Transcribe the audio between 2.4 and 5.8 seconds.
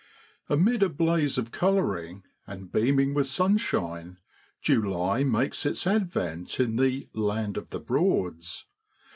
and beaming with sunshine, July makes